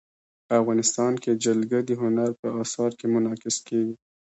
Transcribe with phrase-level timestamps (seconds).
[0.59, 3.95] افغانستان کې جلګه د هنر په اثار کې منعکس کېږي.